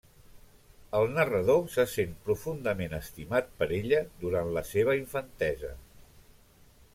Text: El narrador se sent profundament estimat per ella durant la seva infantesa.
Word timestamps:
El 0.99 1.09
narrador 1.17 1.59
se 1.73 1.85
sent 1.91 2.15
profundament 2.29 2.95
estimat 3.01 3.53
per 3.61 3.69
ella 3.81 4.01
durant 4.25 4.51
la 4.57 4.65
seva 4.71 4.97
infantesa. 5.03 5.71